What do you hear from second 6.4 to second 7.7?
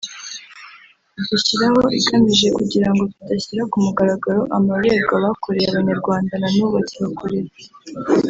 na n’ubu bakibakorera